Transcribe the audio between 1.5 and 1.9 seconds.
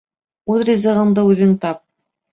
тап.